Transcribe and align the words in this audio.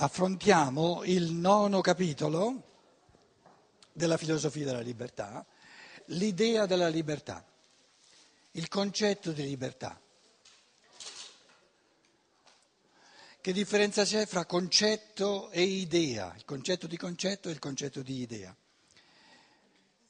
affrontiamo 0.00 1.02
il 1.04 1.32
nono 1.32 1.80
capitolo 1.80 2.62
della 3.92 4.16
filosofia 4.16 4.64
della 4.66 4.80
libertà, 4.80 5.44
l'idea 6.06 6.66
della 6.66 6.88
libertà, 6.88 7.44
il 8.52 8.68
concetto 8.68 9.32
di 9.32 9.42
libertà. 9.42 10.00
Che 13.40 13.52
differenza 13.52 14.04
c'è 14.04 14.26
fra 14.26 14.44
concetto 14.44 15.50
e 15.50 15.62
idea, 15.62 16.32
il 16.36 16.44
concetto 16.44 16.86
di 16.86 16.96
concetto 16.96 17.48
e 17.48 17.52
il 17.52 17.58
concetto 17.58 18.00
di 18.02 18.20
idea? 18.20 18.54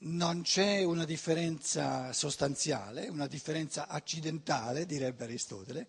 Non 0.01 0.43
c'è 0.43 0.83
una 0.85 1.05
differenza 1.07 2.13
sostanziale, 2.13 3.09
una 3.09 3.27
differenza 3.27 3.87
accidentale, 3.89 4.85
direbbe 4.85 5.25
Aristotele, 5.25 5.87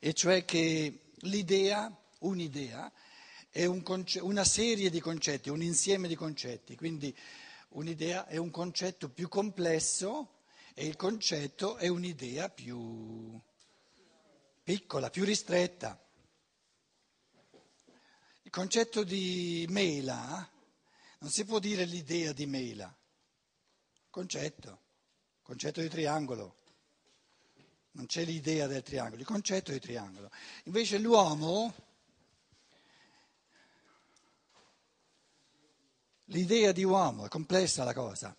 e 0.00 0.14
cioè 0.14 0.44
che 0.46 1.00
l'idea, 1.20 1.94
un'idea, 2.20 2.90
è 3.56 3.64
un 3.64 3.82
conce- 3.82 4.20
una 4.20 4.44
serie 4.44 4.90
di 4.90 5.00
concetti, 5.00 5.48
un 5.48 5.62
insieme 5.62 6.08
di 6.08 6.14
concetti, 6.14 6.76
quindi 6.76 7.16
un'idea 7.70 8.26
è 8.26 8.36
un 8.36 8.50
concetto 8.50 9.08
più 9.08 9.30
complesso 9.30 10.42
e 10.74 10.84
il 10.84 10.94
concetto 10.96 11.78
è 11.78 11.88
un'idea 11.88 12.50
più 12.50 13.40
piccola, 14.62 15.08
più 15.08 15.24
ristretta. 15.24 15.98
Il 18.42 18.50
concetto 18.50 19.02
di 19.04 19.64
mela 19.70 20.46
non 21.20 21.30
si 21.30 21.46
può 21.46 21.58
dire 21.58 21.86
l'idea 21.86 22.34
di 22.34 22.44
mela, 22.44 22.94
concetto, 24.10 24.82
concetto 25.40 25.80
di 25.80 25.88
triangolo. 25.88 26.56
Non 27.92 28.04
c'è 28.04 28.22
l'idea 28.22 28.66
del 28.66 28.82
triangolo, 28.82 29.22
il 29.22 29.26
concetto 29.26 29.72
di 29.72 29.80
triangolo. 29.80 30.30
Invece 30.64 30.98
l'uomo 30.98 31.85
L'idea 36.30 36.72
di 36.72 36.82
uomo 36.82 37.26
è 37.26 37.28
complessa 37.28 37.84
la 37.84 37.94
cosa. 37.94 38.36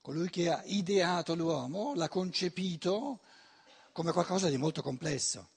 Colui 0.00 0.28
che 0.28 0.50
ha 0.50 0.62
ideato 0.64 1.34
l'uomo 1.34 1.94
l'ha 1.94 2.08
concepito 2.08 3.20
come 3.92 4.12
qualcosa 4.12 4.50
di 4.50 4.58
molto 4.58 4.82
complesso. 4.82 5.48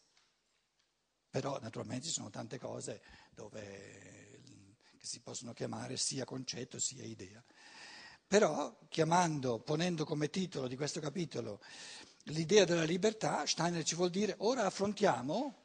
Però 1.30 1.59
naturalmente 1.59 2.08
ci 2.08 2.13
sono 2.13 2.30
tante 2.30 2.58
cose 2.58 3.02
dove, 3.31 4.41
che 4.97 5.05
si 5.05 5.19
possono 5.19 5.52
chiamare 5.52 5.97
sia 5.97 6.23
concetto 6.23 6.80
sia 6.80 7.03
idea. 7.03 7.43
Però 8.25 8.77
chiamando, 8.88 9.59
ponendo 9.59 10.05
come 10.05 10.30
titolo 10.30 10.67
di 10.67 10.77
questo 10.77 11.02
capitolo 11.02 11.61
l'idea 12.23 12.63
della 12.63 12.83
libertà, 12.83 13.45
Steiner 13.45 13.83
ci 13.83 13.95
vuol 13.95 14.09
dire 14.09 14.35
ora 14.39 14.65
affrontiamo 14.65 15.55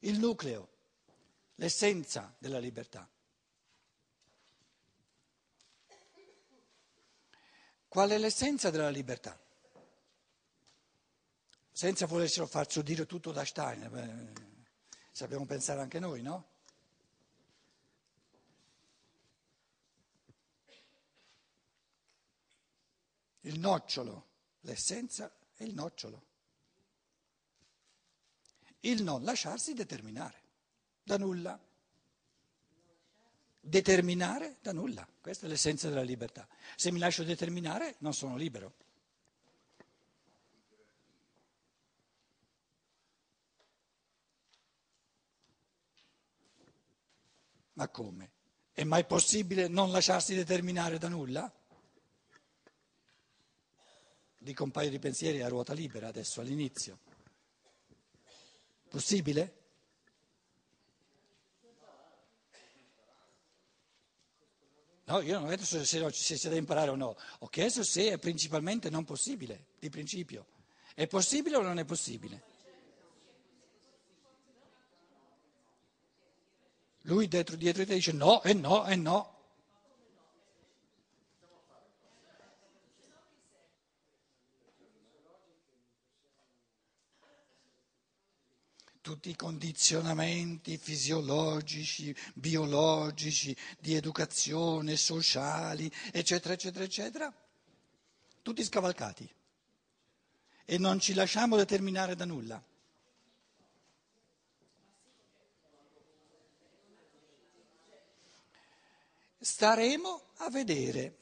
il 0.00 0.18
nucleo, 0.18 0.68
l'essenza 1.54 2.34
della 2.38 2.58
libertà. 2.58 3.08
Qual 7.96 8.10
è 8.10 8.18
l'essenza 8.18 8.68
della 8.68 8.90
libertà? 8.90 9.40
Senza 11.72 12.04
volercelo 12.04 12.46
farci 12.46 12.82
dire 12.82 13.06
tutto 13.06 13.32
da 13.32 13.42
Steiner, 13.42 13.88
beh, 13.88 14.32
sappiamo 15.10 15.46
pensare 15.46 15.80
anche 15.80 15.98
noi, 15.98 16.20
no? 16.20 16.48
Il 23.40 23.58
nocciolo, 23.58 24.26
l'essenza 24.60 25.34
è 25.54 25.62
il 25.62 25.72
nocciolo. 25.72 26.26
Il 28.80 29.02
non 29.02 29.24
lasciarsi 29.24 29.72
determinare 29.72 30.42
da 31.02 31.16
nulla 31.16 31.58
determinare 33.66 34.58
da 34.62 34.72
nulla. 34.72 35.06
Questa 35.20 35.46
è 35.46 35.48
l'essenza 35.48 35.88
della 35.88 36.02
libertà. 36.02 36.46
Se 36.76 36.92
mi 36.92 36.98
lascio 36.98 37.24
determinare 37.24 37.96
non 37.98 38.14
sono 38.14 38.36
libero. 38.36 38.74
Ma 47.74 47.88
come? 47.88 48.30
È 48.72 48.84
mai 48.84 49.04
possibile 49.04 49.68
non 49.68 49.90
lasciarsi 49.90 50.34
determinare 50.34 50.98
da 50.98 51.08
nulla? 51.08 51.52
Dico 54.38 54.64
un 54.64 54.70
paio 54.70 54.90
di 54.90 54.98
pensieri 54.98 55.42
a 55.42 55.48
ruota 55.48 55.74
libera 55.74 56.08
adesso 56.08 56.40
all'inizio. 56.40 57.00
Possibile? 58.88 59.65
No, 65.06 65.20
io 65.20 65.34
non 65.34 65.44
ho 65.44 65.48
detto 65.48 65.64
se, 65.64 65.84
se, 65.84 66.10
se 66.10 66.34
c'è 66.34 66.48
da 66.48 66.56
imparare 66.56 66.90
o 66.90 66.96
no, 66.96 67.16
ho 67.38 67.46
chiesto 67.46 67.84
se 67.84 68.10
è 68.10 68.18
principalmente 68.18 68.90
non 68.90 69.04
possibile, 69.04 69.66
di 69.78 69.88
principio. 69.88 70.46
È 70.94 71.06
possibile 71.06 71.56
o 71.56 71.62
non 71.62 71.78
è 71.78 71.84
possibile? 71.84 72.42
Lui 77.02 77.28
dietro, 77.28 77.54
dietro 77.54 77.84
di 77.84 77.88
te 77.88 77.94
dice 77.94 78.10
no, 78.10 78.42
e 78.42 78.52
no, 78.52 78.84
e 78.86 78.96
no. 78.96 79.35
Tutti 89.06 89.30
i 89.30 89.36
condizionamenti 89.36 90.76
fisiologici, 90.78 92.12
biologici, 92.34 93.56
di 93.78 93.94
educazione, 93.94 94.96
sociali, 94.96 95.88
eccetera, 96.10 96.54
eccetera, 96.54 96.84
eccetera, 96.84 97.32
tutti 98.42 98.64
scavalcati. 98.64 99.32
E 100.64 100.78
non 100.78 100.98
ci 100.98 101.14
lasciamo 101.14 101.54
determinare 101.54 102.16
da 102.16 102.24
nulla. 102.24 102.60
Staremo 109.38 110.22
a 110.38 110.50
vedere. 110.50 111.16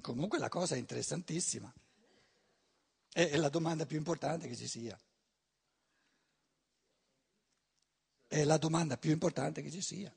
Comunque 0.00 0.40
la 0.40 0.48
cosa 0.48 0.74
è 0.74 0.78
interessantissima. 0.78 1.72
È 3.12 3.36
la 3.36 3.50
domanda 3.50 3.84
più 3.84 3.98
importante 3.98 4.48
che 4.48 4.56
ci 4.56 4.66
sia. 4.66 4.98
È 8.26 8.44
la 8.44 8.56
domanda 8.56 8.96
più 8.96 9.10
importante 9.10 9.60
che 9.60 9.70
ci 9.70 9.82
sia. 9.82 10.14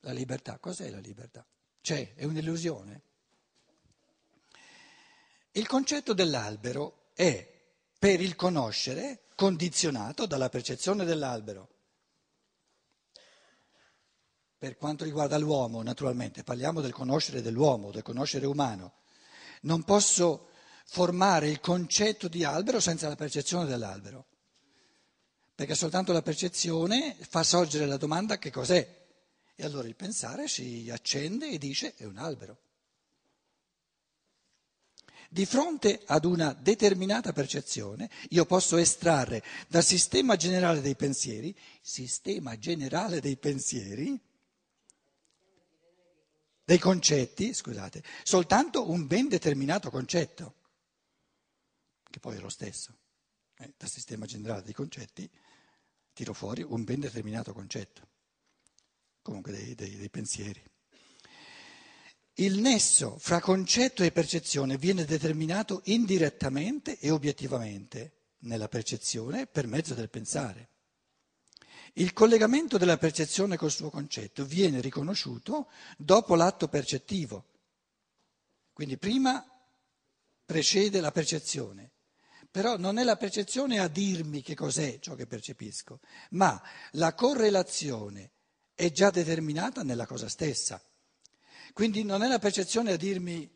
La 0.00 0.12
libertà, 0.12 0.58
cos'è 0.58 0.88
la 0.88 1.00
libertà? 1.00 1.46
C'è, 1.82 2.14
è 2.14 2.24
un'illusione. 2.24 3.02
Il 5.52 5.66
concetto 5.66 6.14
dell'albero 6.14 7.10
è 7.12 7.56
per 7.98 8.20
il 8.20 8.34
conoscere 8.34 9.24
condizionato 9.34 10.24
dalla 10.24 10.48
percezione 10.48 11.04
dell'albero. 11.04 11.68
Per 14.56 14.76
quanto 14.76 15.04
riguarda 15.04 15.36
l'uomo, 15.36 15.82
naturalmente, 15.82 16.42
parliamo 16.42 16.80
del 16.80 16.92
conoscere 16.92 17.42
dell'uomo, 17.42 17.90
del 17.90 18.02
conoscere 18.02 18.46
umano. 18.46 18.94
Non 19.62 19.84
posso 19.84 20.48
formare 20.90 21.48
il 21.48 21.60
concetto 21.60 22.28
di 22.28 22.44
albero 22.44 22.80
senza 22.80 23.08
la 23.08 23.14
percezione 23.14 23.66
dell'albero, 23.66 24.26
perché 25.54 25.74
soltanto 25.74 26.12
la 26.12 26.22
percezione 26.22 27.14
fa 27.20 27.42
sorgere 27.42 27.86
la 27.86 27.98
domanda 27.98 28.38
che 28.38 28.50
cos'è. 28.50 28.96
E 29.54 29.64
allora 29.64 29.86
il 29.86 29.96
pensare 29.96 30.48
si 30.48 30.88
accende 30.90 31.50
e 31.50 31.58
dice 31.58 31.94
è 31.96 32.04
un 32.04 32.16
albero. 32.16 32.58
Di 35.28 35.44
fronte 35.44 36.00
ad 36.06 36.24
una 36.24 36.54
determinata 36.54 37.34
percezione 37.34 38.08
io 38.30 38.46
posso 38.46 38.78
estrarre 38.78 39.44
dal 39.68 39.84
sistema 39.84 40.36
generale 40.36 40.80
dei 40.80 40.96
pensieri, 40.96 41.54
sistema 41.82 42.56
generale 42.58 43.20
dei 43.20 43.36
pensieri, 43.36 44.18
dei 46.64 46.78
concetti, 46.78 47.52
scusate, 47.52 48.02
soltanto 48.22 48.88
un 48.88 49.06
ben 49.06 49.28
determinato 49.28 49.90
concetto 49.90 50.54
che 52.10 52.20
poi 52.20 52.36
è 52.36 52.40
lo 52.40 52.48
stesso. 52.48 52.96
Eh, 53.56 53.74
dal 53.76 53.90
sistema 53.90 54.26
generale 54.26 54.62
dei 54.62 54.72
concetti 54.72 55.28
tiro 56.12 56.32
fuori 56.32 56.62
un 56.62 56.84
ben 56.84 57.00
determinato 57.00 57.52
concetto, 57.52 58.08
comunque 59.22 59.52
dei, 59.52 59.74
dei, 59.74 59.96
dei 59.96 60.10
pensieri. 60.10 60.62
Il 62.34 62.60
nesso 62.60 63.18
fra 63.18 63.40
concetto 63.40 64.04
e 64.04 64.12
percezione 64.12 64.76
viene 64.78 65.04
determinato 65.04 65.82
indirettamente 65.86 66.98
e 66.98 67.10
obiettivamente 67.10 68.18
nella 68.40 68.68
percezione 68.68 69.46
per 69.46 69.66
mezzo 69.66 69.94
del 69.94 70.08
pensare. 70.08 70.70
Il 71.94 72.12
collegamento 72.12 72.78
della 72.78 72.96
percezione 72.96 73.56
col 73.56 73.72
suo 73.72 73.90
concetto 73.90 74.44
viene 74.44 74.80
riconosciuto 74.80 75.68
dopo 75.96 76.36
l'atto 76.36 76.68
percettivo. 76.68 77.46
Quindi 78.72 78.98
prima 78.98 79.44
precede 80.44 81.00
la 81.00 81.10
percezione, 81.10 81.90
Però 82.50 82.76
non 82.76 82.98
è 82.98 83.04
la 83.04 83.16
percezione 83.16 83.78
a 83.78 83.88
dirmi 83.88 84.42
che 84.42 84.54
cos'è 84.54 84.98
ciò 85.00 85.14
che 85.14 85.26
percepisco, 85.26 86.00
ma 86.30 86.60
la 86.92 87.14
correlazione 87.14 88.32
è 88.74 88.90
già 88.90 89.10
determinata 89.10 89.82
nella 89.82 90.06
cosa 90.06 90.28
stessa. 90.28 90.82
Quindi 91.72 92.02
non 92.04 92.22
è 92.22 92.28
la 92.28 92.38
percezione 92.38 92.92
a 92.92 92.96
dirmi 92.96 93.48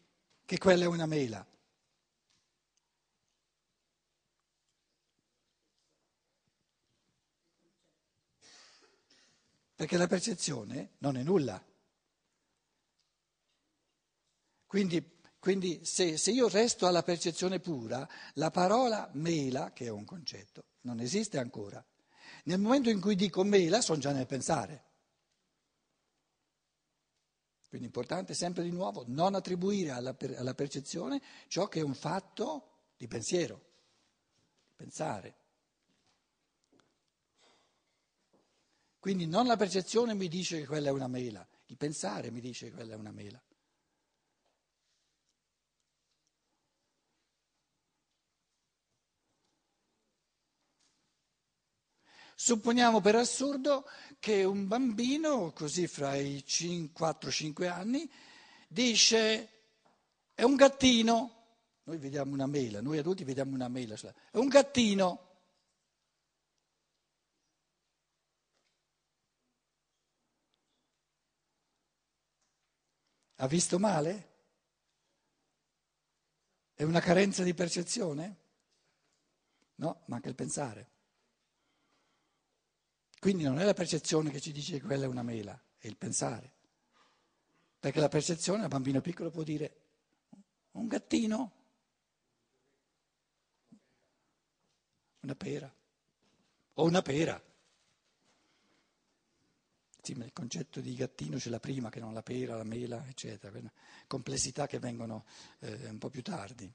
che 0.44 0.58
quella 0.58 0.84
è 0.84 0.86
una 0.86 1.06
mela. 1.06 1.46
Perché 9.74 9.96
la 9.96 10.06
percezione 10.06 10.92
non 10.98 11.16
è 11.16 11.22
nulla. 11.22 11.60
Quindi, 14.66 15.11
quindi 15.42 15.84
se, 15.84 16.18
se, 16.18 16.30
io 16.30 16.46
resto 16.46 16.86
alla 16.86 17.02
percezione 17.02 17.58
pura, 17.58 18.08
la 18.34 18.52
parola 18.52 19.10
mela, 19.14 19.72
che 19.72 19.86
è 19.86 19.88
un 19.88 20.04
concetto, 20.04 20.66
non 20.82 21.00
esiste 21.00 21.36
ancora. 21.36 21.84
Nel 22.44 22.60
momento 22.60 22.90
in 22.90 23.00
cui 23.00 23.16
dico 23.16 23.42
mela, 23.42 23.80
sono 23.80 23.98
già 23.98 24.12
nel 24.12 24.26
pensare. 24.26 24.84
Quindi 27.66 27.88
è 27.88 27.90
importante 27.90 28.34
sempre 28.34 28.62
di 28.62 28.70
nuovo 28.70 29.02
non 29.08 29.34
attribuire 29.34 29.90
alla, 29.90 30.16
alla 30.36 30.54
percezione 30.54 31.20
ciò 31.48 31.66
che 31.66 31.80
è 31.80 31.82
un 31.82 31.94
fatto 31.94 32.92
di 32.96 33.08
pensiero, 33.08 33.64
di 34.68 34.74
pensare. 34.76 35.36
Quindi 39.00 39.26
non 39.26 39.48
la 39.48 39.56
percezione 39.56 40.14
mi 40.14 40.28
dice 40.28 40.60
che 40.60 40.66
quella 40.66 40.90
è 40.90 40.92
una 40.92 41.08
mela, 41.08 41.44
il 41.66 41.76
pensare 41.76 42.30
mi 42.30 42.40
dice 42.40 42.68
che 42.68 42.74
quella 42.74 42.92
è 42.92 42.96
una 42.96 43.10
mela. 43.10 43.42
Supponiamo 52.44 53.00
per 53.00 53.14
assurdo 53.14 53.88
che 54.18 54.42
un 54.42 54.66
bambino, 54.66 55.52
così 55.52 55.86
fra 55.86 56.16
i 56.16 56.42
4-5 56.44 57.68
anni, 57.68 58.10
dice 58.66 59.48
è 60.34 60.42
un 60.42 60.56
gattino, 60.56 61.44
noi 61.84 61.98
vediamo 61.98 62.32
una 62.32 62.46
mela, 62.46 62.80
noi 62.80 62.98
adulti 62.98 63.22
vediamo 63.22 63.54
una 63.54 63.68
mela, 63.68 63.94
è 64.32 64.38
un 64.38 64.48
gattino. 64.48 65.30
Ha 73.36 73.46
visto 73.46 73.78
male? 73.78 74.30
È 76.74 76.82
una 76.82 76.98
carenza 76.98 77.44
di 77.44 77.54
percezione? 77.54 78.36
No, 79.76 80.02
manca 80.06 80.28
il 80.28 80.34
pensare. 80.34 80.91
Quindi 83.22 83.44
non 83.44 83.60
è 83.60 83.64
la 83.64 83.72
percezione 83.72 84.32
che 84.32 84.40
ci 84.40 84.50
dice 84.50 84.72
che 84.72 84.84
quella 84.84 85.04
è 85.04 85.06
una 85.06 85.22
mela, 85.22 85.56
è 85.78 85.86
il 85.86 85.96
pensare. 85.96 86.52
Perché 87.78 88.00
la 88.00 88.08
percezione, 88.08 88.62
un 88.62 88.68
bambino 88.68 89.00
piccolo 89.00 89.30
può 89.30 89.44
dire 89.44 89.76
un 90.72 90.88
gattino, 90.88 91.52
una 95.20 95.36
pera, 95.36 95.72
o 96.72 96.84
una 96.84 97.00
pera. 97.00 97.40
Sì, 100.02 100.14
ma 100.14 100.24
il 100.24 100.32
concetto 100.32 100.80
di 100.80 100.92
gattino 100.96 101.36
c'è 101.36 101.48
la 101.48 101.60
prima 101.60 101.90
che 101.90 102.00
non 102.00 102.14
la 102.14 102.24
pera, 102.24 102.56
la 102.56 102.64
mela, 102.64 103.06
eccetera, 103.06 103.56
complessità 104.08 104.66
che 104.66 104.80
vengono 104.80 105.26
eh, 105.60 105.88
un 105.88 105.98
po' 105.98 106.10
più 106.10 106.22
tardi. 106.22 106.74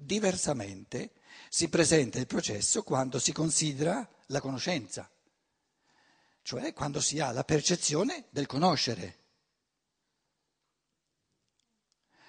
Diversamente 0.00 1.10
si 1.48 1.68
presenta 1.68 2.18
il 2.18 2.28
processo 2.28 2.84
quando 2.84 3.18
si 3.18 3.32
considera 3.32 4.08
la 4.26 4.40
conoscenza, 4.40 5.10
cioè 6.42 6.72
quando 6.72 7.00
si 7.00 7.18
ha 7.18 7.32
la 7.32 7.42
percezione 7.42 8.26
del 8.30 8.46
conoscere, 8.46 9.16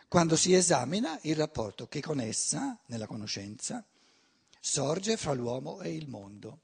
quando 0.08 0.36
si 0.36 0.56
esamina 0.56 1.20
il 1.22 1.36
rapporto 1.36 1.88
che 1.88 2.02
con 2.02 2.20
essa, 2.20 2.76
nella 2.88 3.06
conoscenza, 3.06 3.86
sorge 4.60 5.16
fra 5.16 5.34
l'uomo 5.34 5.82
e 5.82 5.94
il 5.94 6.08
mondo. 6.08 6.62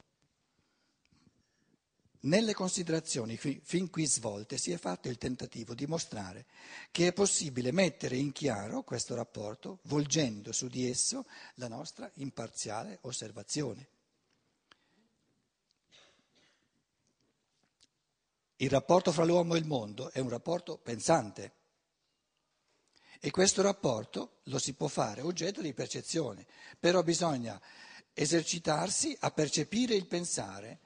Nelle 2.25 2.55
considerazioni 2.55 3.37
fin 3.37 3.89
qui 3.91 4.07
svolte 4.07 4.57
si 4.57 4.71
è 4.71 4.77
fatto 4.77 5.09
il 5.09 5.17
tentativo 5.19 5.75
di 5.75 5.85
mostrare 5.85 6.45
che 6.89 7.07
è 7.07 7.13
possibile 7.13 7.71
mettere 7.71 8.17
in 8.17 8.31
chiaro 8.31 8.81
questo 8.81 9.13
rapporto 9.13 9.79
volgendo 9.83 10.51
su 10.51 10.67
di 10.67 10.89
esso 10.89 11.27
la 11.55 11.67
nostra 11.67 12.09
imparziale 12.15 12.97
osservazione. 13.01 13.87
Il 18.57 18.71
rapporto 18.71 19.11
fra 19.11 19.23
l'uomo 19.23 19.53
e 19.53 19.59
il 19.59 19.65
mondo 19.65 20.09
è 20.11 20.17
un 20.17 20.29
rapporto 20.29 20.77
pensante 20.77 21.53
e 23.19 23.29
questo 23.29 23.61
rapporto 23.61 24.37
lo 24.45 24.57
si 24.57 24.73
può 24.73 24.87
fare 24.87 25.21
oggetto 25.21 25.61
di 25.61 25.73
percezione, 25.73 26.47
però 26.79 27.03
bisogna 27.03 27.61
esercitarsi 28.13 29.15
a 29.19 29.29
percepire 29.29 29.93
il 29.93 30.07
pensare 30.07 30.79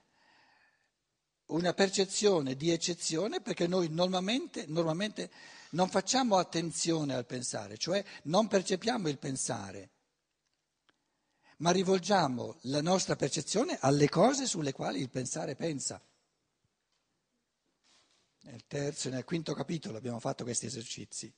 una 1.50 1.74
percezione 1.74 2.56
di 2.56 2.72
eccezione 2.72 3.42
perché 3.42 3.68
noi 3.68 3.90
normalmente, 3.90 4.66
normalmente, 4.68 5.30
non 5.72 5.90
facciamo 5.90 6.38
attenzione 6.38 7.14
al 7.14 7.26
pensare, 7.26 7.78
cioè 7.78 8.04
non 8.24 8.48
percepiamo 8.48 9.08
il 9.08 9.18
pensare, 9.18 9.90
ma 11.58 11.72
rivolgiamo 11.72 12.58
la 12.64 12.82
nostra 12.82 13.16
percezione 13.16 13.78
alle 13.82 14.10
cose 14.10 14.46
sulle 14.46 14.74
quali 14.74 15.00
il 15.00 15.10
pensare 15.10 15.56
pensa. 15.56 16.02
Nel 18.42 18.66
terzo 18.68 19.10
e 19.10 19.12
nel 19.12 19.26
quinto 19.26 19.54
capitolo 19.54 19.98
abbiamo 19.98 20.20
fatto 20.20 20.44
questi 20.44 20.66
esercizi. 20.66 21.32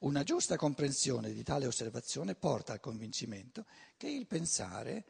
Una 0.00 0.24
giusta 0.24 0.56
comprensione 0.56 1.32
di 1.32 1.42
tale 1.44 1.66
osservazione 1.66 2.34
porta 2.34 2.72
al 2.72 2.80
convincimento 2.80 3.66
che 3.96 4.08
il 4.08 4.26
pensare 4.26 5.04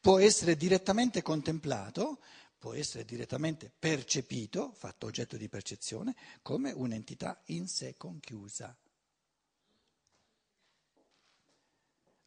può 0.00 0.18
essere 0.18 0.56
direttamente 0.56 1.20
contemplato 1.20 2.20
può 2.58 2.74
essere 2.74 3.04
direttamente 3.04 3.70
percepito, 3.76 4.72
fatto 4.72 5.06
oggetto 5.06 5.36
di 5.36 5.48
percezione, 5.48 6.14
come 6.42 6.72
un'entità 6.72 7.40
in 7.46 7.68
sé 7.68 7.96
conchiusa. 7.96 8.76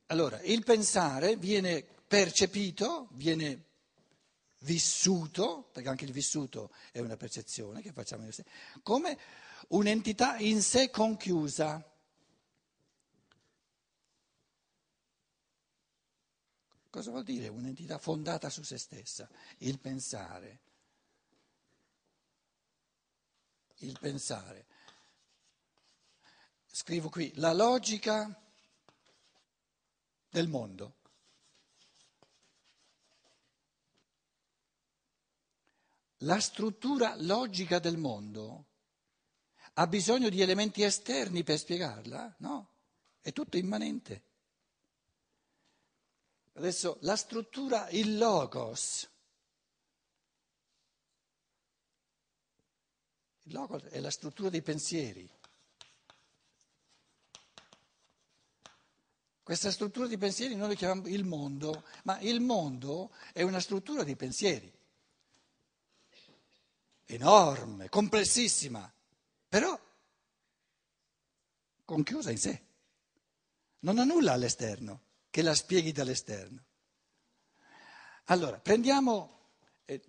Allora, 0.08 0.42
il 0.42 0.64
pensare 0.64 1.36
viene 1.36 1.84
percepito, 1.84 3.08
viene 3.12 3.66
vissuto, 4.60 5.70
perché 5.72 5.90
anche 5.90 6.06
il 6.06 6.12
vissuto 6.12 6.72
è 6.92 7.00
una 7.00 7.18
percezione 7.18 7.82
che 7.82 7.92
facciamo 7.92 8.24
noi 8.24 8.34
come 8.84 9.18
un'entità 9.70 10.38
in 10.38 10.62
sé 10.62 10.90
conchiusa. 10.90 11.86
Cosa 16.92 17.10
vuol 17.10 17.24
dire 17.24 17.48
un'entità 17.48 17.98
fondata 17.98 18.50
su 18.50 18.64
se 18.64 18.78
stessa? 18.78 19.30
Il 19.60 19.80
pensare. 19.80 20.60
Il 23.78 23.98
pensare. 23.98 24.66
Scrivo 26.66 27.08
qui 27.08 27.32
la 27.36 27.54
logica 27.54 28.30
del 30.30 30.50
mondo. 30.50 30.96
La 36.18 36.42
struttura 36.42 37.16
logica 37.16 37.80
del 37.80 37.98
mondo 37.98 38.66
ha 39.76 39.88
bisogno 39.88 40.28
di 40.28 40.42
elementi 40.42 40.84
esterni 40.84 41.44
per 41.44 41.58
spiegarla? 41.58 42.36
No, 42.40 42.68
è 43.22 43.32
tutto 43.32 43.56
immanente. 43.56 44.31
Adesso 46.54 46.98
la 47.02 47.16
struttura, 47.16 47.90
il 47.90 48.18
logos. 48.18 49.10
Il 53.44 53.54
logos 53.54 53.84
è 53.84 54.00
la 54.00 54.12
struttura 54.12 54.50
dei 54.50 54.62
pensieri. 54.62 55.30
Questa 59.44 59.72
struttura 59.72 60.08
di 60.08 60.18
pensieri 60.18 60.56
noi 60.56 60.70
la 60.70 60.74
chiamiamo 60.76 61.08
il 61.08 61.26
mondo, 61.26 61.84
ma 62.04 62.20
il 62.20 62.42
mondo 62.42 63.12
è 63.34 63.42
una 63.42 63.60
struttura 63.60 64.04
di 64.04 64.16
pensieri. 64.16 64.72
Enorme, 67.06 67.90
complessissima, 67.90 68.92
però 69.50 69.78
conchiusa 71.84 72.32
in 72.32 72.38
sé. 72.38 72.62
Non 73.80 74.00
ha 74.00 74.04
nulla 74.04 74.34
all'esterno 74.34 75.10
che 75.32 75.42
la 75.42 75.56
spieghi 75.56 75.92
dall'esterno. 75.92 76.64
Allora, 78.26 78.60
prendiamo, 78.60 79.54
eh, 79.86 80.00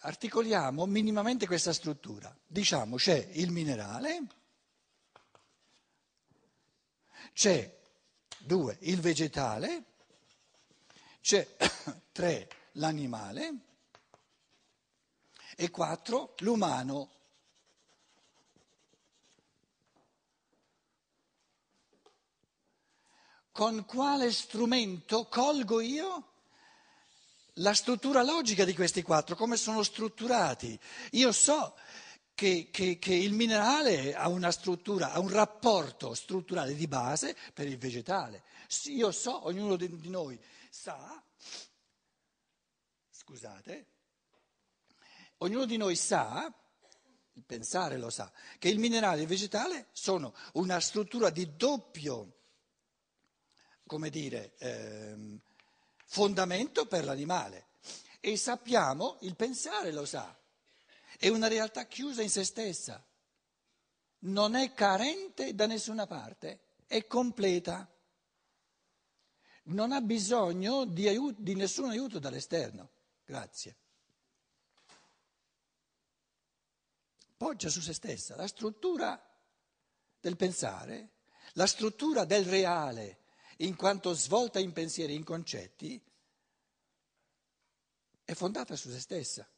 articoliamo 0.00 0.86
minimamente 0.86 1.48
questa 1.48 1.72
struttura. 1.72 2.34
Diciamo 2.46 2.94
c'è 2.94 3.30
il 3.32 3.50
minerale, 3.50 4.22
c'è 7.32 7.76
due, 8.38 8.76
il 8.82 9.00
vegetale 9.00 9.84
c'è 11.20 11.46
tre 12.12 12.48
l'animale 12.72 13.52
e 15.56 15.70
quattro 15.70 16.34
l'umano. 16.38 17.10
Con 23.58 23.84
quale 23.86 24.30
strumento 24.30 25.26
colgo 25.26 25.80
io 25.80 26.26
la 27.54 27.74
struttura 27.74 28.22
logica 28.22 28.64
di 28.64 28.72
questi 28.72 29.02
quattro, 29.02 29.34
come 29.34 29.56
sono 29.56 29.82
strutturati? 29.82 30.78
Io 31.14 31.32
so 31.32 31.74
che, 32.34 32.68
che, 32.70 33.00
che, 33.00 33.14
il 33.14 33.32
minerale 33.32 34.14
ha 34.14 34.28
una 34.28 34.52
struttura, 34.52 35.10
ha 35.10 35.18
un 35.18 35.28
rapporto 35.30 36.14
strutturale 36.14 36.76
di 36.76 36.86
base 36.86 37.36
per 37.52 37.66
il 37.66 37.78
vegetale. 37.78 38.44
Io 38.84 39.10
so, 39.10 39.46
ognuno 39.48 39.74
di, 39.74 40.08
noi 40.08 40.38
sa, 40.70 41.20
scusate, 43.10 43.86
ognuno 45.38 45.64
di 45.64 45.76
noi 45.76 45.96
sa, 45.96 46.48
il 47.32 47.42
pensare 47.44 47.98
lo 47.98 48.10
sa, 48.10 48.30
che 48.60 48.68
il 48.68 48.78
minerale 48.78 49.18
e 49.18 49.22
il 49.22 49.28
vegetale 49.28 49.88
sono 49.90 50.32
una 50.52 50.78
struttura 50.78 51.30
di 51.30 51.56
doppio, 51.56 52.37
come 53.88 54.10
dire, 54.10 54.52
ehm, 54.58 55.40
fondamento 56.04 56.86
per 56.86 57.04
l'animale. 57.04 57.66
E 58.20 58.36
sappiamo, 58.36 59.16
il 59.22 59.34
pensare 59.34 59.90
lo 59.90 60.04
sa, 60.04 60.36
è 61.18 61.26
una 61.28 61.48
realtà 61.48 61.86
chiusa 61.86 62.22
in 62.22 62.30
se 62.30 62.44
stessa, 62.44 63.04
non 64.20 64.54
è 64.54 64.72
carente 64.72 65.54
da 65.54 65.66
nessuna 65.66 66.06
parte, 66.06 66.60
è 66.86 67.06
completa, 67.06 67.90
non 69.64 69.92
ha 69.92 70.00
bisogno 70.00 70.84
di, 70.84 71.08
aiuto, 71.08 71.40
di 71.40 71.54
nessun 71.54 71.90
aiuto 71.90 72.18
dall'esterno. 72.18 72.90
Grazie. 73.24 73.76
Poggia 77.36 77.68
su 77.68 77.80
se 77.80 77.92
stessa 77.92 78.34
la 78.34 78.48
struttura 78.48 79.20
del 80.20 80.36
pensare, 80.36 81.10
la 81.52 81.66
struttura 81.66 82.24
del 82.24 82.44
reale, 82.44 83.18
in 83.58 83.76
quanto 83.76 84.12
svolta 84.12 84.58
in 84.58 84.72
pensieri, 84.72 85.14
in 85.14 85.24
concetti, 85.24 86.00
è 88.24 88.34
fondata 88.34 88.76
su 88.76 88.90
se 88.90 89.00
stessa 89.00 89.48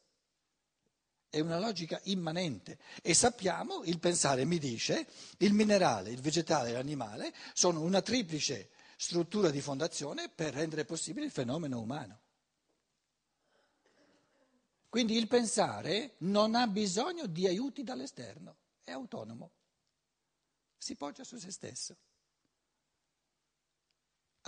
è 1.31 1.39
una 1.39 1.59
logica 1.59 1.99
immanente 2.03 2.77
e 3.01 3.13
sappiamo, 3.13 3.83
il 3.85 3.99
pensare 3.99 4.43
mi 4.43 4.59
dice, 4.59 5.07
il 5.37 5.53
minerale, 5.53 6.11
il 6.11 6.19
vegetale 6.19 6.69
e 6.69 6.73
l'animale 6.73 7.33
sono 7.53 7.81
una 7.81 8.01
triplice 8.01 8.69
struttura 8.97 9.49
di 9.49 9.61
fondazione 9.61 10.27
per 10.27 10.53
rendere 10.53 10.83
possibile 10.83 11.25
il 11.25 11.31
fenomeno 11.31 11.79
umano. 11.79 12.19
Quindi 14.89 15.15
il 15.15 15.29
pensare 15.29 16.15
non 16.19 16.53
ha 16.53 16.67
bisogno 16.67 17.27
di 17.27 17.47
aiuti 17.47 17.81
dall'esterno, 17.81 18.57
è 18.83 18.91
autonomo, 18.91 19.51
si 20.77 20.95
poggia 20.95 21.23
su 21.23 21.37
se 21.37 21.49
stesso. 21.49 21.95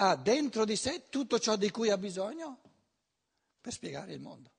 Ha 0.04 0.18
dentro 0.18 0.66
di 0.66 0.76
sé 0.76 1.08
tutto 1.08 1.40
ciò 1.40 1.56
di 1.56 1.72
cui 1.72 1.90
ha 1.90 1.98
bisogno 1.98 2.60
per 3.62 3.72
spiegare 3.72 4.12
il 4.12 4.20
mondo. 4.20 4.52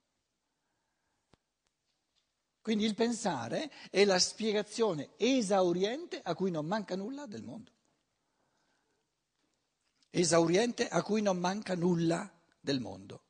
Quindi 2.63 2.87
il 2.87 2.95
pensare 2.95 3.71
è 3.91 4.07
la 4.07 4.19
spiegazione 4.19 5.11
esauriente 5.19 6.23
a 6.23 6.35
cui 6.35 6.51
non 6.51 6.65
manca 6.65 6.97
nulla 6.97 7.27
del 7.27 7.43
mondo. 7.43 7.73
Esauriente 10.09 10.89
a 10.89 11.03
cui 11.03 11.21
non 11.21 11.39
manca 11.39 11.75
nulla 11.75 12.33
del 12.59 12.81
mondo. 12.81 13.23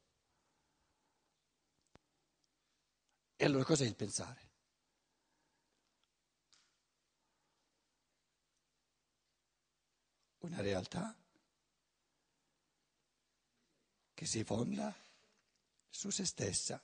E 3.35 3.44
allora 3.44 3.64
cos'è 3.64 3.87
il 3.87 3.97
pensare? 3.97 4.50
Una 10.38 10.61
realtà 10.61 11.12
che 14.14 14.26
si 14.26 14.44
fonda 14.44 14.94
su 15.90 16.11
se 16.11 16.25
stessa. 16.25 16.80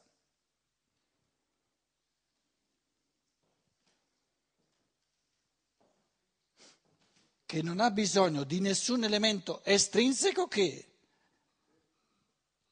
che 7.50 7.62
non 7.62 7.80
ha 7.80 7.90
bisogno 7.90 8.44
di 8.44 8.60
nessun 8.60 9.02
elemento 9.02 9.64
estrinseco 9.64 10.46
che, 10.46 10.90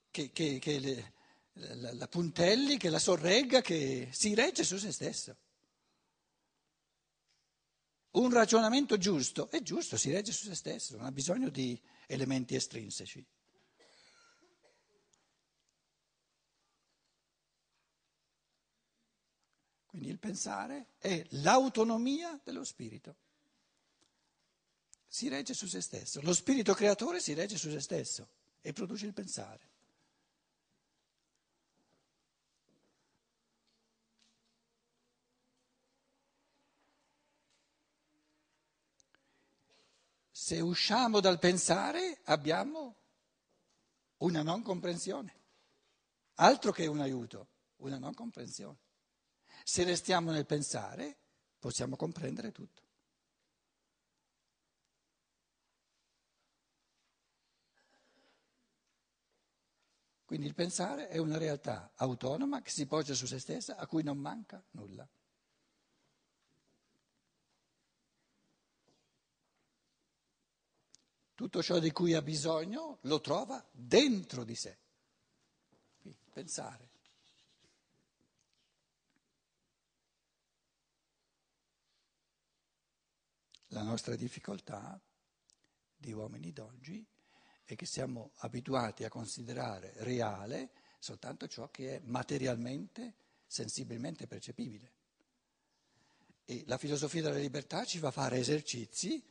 che, 0.08 0.30
che, 0.30 0.60
che 0.60 0.78
le, 0.78 1.12
la, 1.54 1.92
la 1.94 2.06
puntelli, 2.06 2.76
che 2.76 2.88
la 2.88 3.00
sorregga, 3.00 3.60
che 3.60 4.08
si 4.12 4.34
regge 4.34 4.62
su 4.62 4.76
se 4.76 4.92
stesso. 4.92 5.36
Un 8.10 8.30
ragionamento 8.30 8.96
giusto 8.98 9.50
è 9.50 9.60
giusto, 9.62 9.96
si 9.96 10.12
regge 10.12 10.30
su 10.30 10.44
se 10.44 10.54
stesso, 10.54 10.96
non 10.96 11.06
ha 11.06 11.12
bisogno 11.12 11.48
di 11.48 11.76
elementi 12.06 12.54
estrinseci. 12.54 13.26
Quindi 19.88 20.08
il 20.10 20.18
pensare 20.18 20.90
è 20.98 21.24
l'autonomia 21.30 22.38
dello 22.44 22.62
spirito 22.62 23.16
si 25.08 25.28
regge 25.28 25.54
su 25.54 25.66
se 25.66 25.80
stesso, 25.80 26.20
lo 26.20 26.34
spirito 26.34 26.74
creatore 26.74 27.18
si 27.18 27.32
regge 27.32 27.56
su 27.56 27.70
se 27.70 27.80
stesso 27.80 28.28
e 28.60 28.72
produce 28.74 29.06
il 29.06 29.14
pensare. 29.14 29.66
Se 40.30 40.60
usciamo 40.60 41.20
dal 41.20 41.38
pensare 41.38 42.20
abbiamo 42.24 42.94
una 44.18 44.42
non 44.42 44.62
comprensione, 44.62 45.34
altro 46.34 46.70
che 46.70 46.86
un 46.86 47.00
aiuto, 47.00 47.48
una 47.78 47.98
non 47.98 48.14
comprensione. 48.14 48.87
Se 49.64 49.84
restiamo 49.84 50.30
nel 50.30 50.46
pensare 50.46 51.16
possiamo 51.58 51.96
comprendere 51.96 52.52
tutto. 52.52 52.82
Quindi 60.28 60.46
il 60.46 60.54
pensare 60.54 61.08
è 61.08 61.16
una 61.16 61.38
realtà 61.38 61.90
autonoma 61.94 62.60
che 62.60 62.68
si 62.68 62.86
poggia 62.86 63.14
su 63.14 63.24
se 63.24 63.38
stessa, 63.38 63.76
a 63.76 63.86
cui 63.86 64.02
non 64.02 64.18
manca 64.18 64.62
nulla. 64.72 65.08
Tutto 71.34 71.62
ciò 71.62 71.78
di 71.78 71.92
cui 71.92 72.12
ha 72.12 72.20
bisogno 72.20 72.98
lo 73.02 73.22
trova 73.22 73.66
dentro 73.70 74.44
di 74.44 74.54
sé. 74.54 74.76
Pensare. 76.30 76.87
La 83.78 83.84
nostra 83.84 84.16
difficoltà 84.16 85.00
di 85.96 86.10
uomini 86.10 86.52
d'oggi 86.52 87.06
e 87.64 87.76
che 87.76 87.86
siamo 87.86 88.32
abituati 88.38 89.04
a 89.04 89.08
considerare 89.08 89.92
reale 89.98 90.70
soltanto 90.98 91.46
ciò 91.46 91.70
che 91.70 91.94
è 91.94 92.00
materialmente, 92.02 93.14
sensibilmente 93.46 94.26
percepibile. 94.26 94.92
E 96.44 96.64
la 96.66 96.76
filosofia 96.76 97.22
della 97.22 97.38
libertà 97.38 97.84
ci 97.84 98.00
fa 98.00 98.10
fare 98.10 98.38
esercizi 98.38 99.24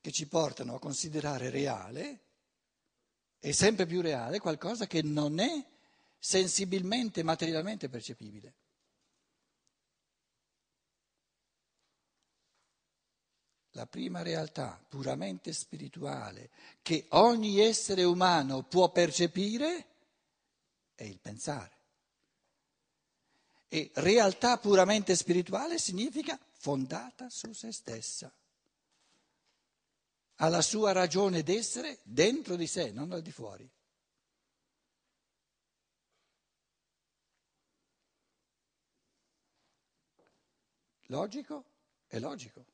che 0.00 0.10
ci 0.10 0.26
portano 0.26 0.76
a 0.76 0.80
considerare 0.80 1.50
reale 1.50 2.20
e 3.40 3.52
sempre 3.52 3.84
più 3.84 4.00
reale 4.00 4.38
qualcosa 4.38 4.86
che 4.86 5.02
non 5.02 5.38
è 5.38 5.66
sensibilmente, 6.18 7.22
materialmente 7.22 7.90
percepibile. 7.90 8.54
La 13.72 13.86
prima 13.86 14.22
realtà 14.22 14.82
puramente 14.88 15.52
spirituale 15.52 16.50
che 16.82 17.06
ogni 17.10 17.60
essere 17.60 18.04
umano 18.04 18.62
può 18.64 18.90
percepire 18.90 19.86
è 20.94 21.04
il 21.04 21.18
pensare. 21.18 21.80
E 23.68 23.90
realtà 23.94 24.58
puramente 24.58 25.16
spirituale 25.16 25.78
significa 25.78 26.38
fondata 26.52 27.30
su 27.30 27.52
se 27.52 27.72
stessa. 27.72 28.30
Ha 30.36 30.48
la 30.48 30.60
sua 30.60 30.92
ragione 30.92 31.42
d'essere 31.42 32.00
dentro 32.02 32.56
di 32.56 32.66
sé, 32.66 32.90
non 32.90 33.12
al 33.12 33.22
di 33.22 33.32
fuori. 33.32 33.68
Logico? 41.06 41.64
È 42.06 42.18
logico. 42.18 42.71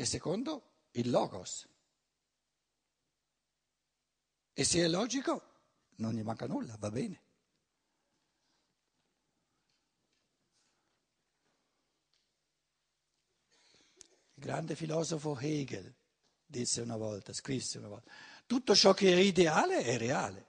E 0.00 0.04
secondo 0.04 0.84
il 0.92 1.10
logos. 1.10 1.68
E 4.52 4.62
se 4.62 4.78
è 4.78 4.86
logico, 4.86 5.42
non 5.96 6.12
gli 6.12 6.22
manca 6.22 6.46
nulla, 6.46 6.76
va 6.78 6.88
bene. 6.88 7.22
Il 14.34 14.44
grande 14.44 14.76
filosofo 14.76 15.36
Hegel 15.36 15.92
disse 16.46 16.80
una 16.80 16.96
volta, 16.96 17.32
scrisse 17.32 17.78
una 17.78 17.88
volta, 17.88 18.12
tutto 18.46 18.76
ciò 18.76 18.94
che 18.94 19.12
è 19.12 19.18
ideale 19.18 19.82
è 19.82 19.98
reale. 19.98 20.47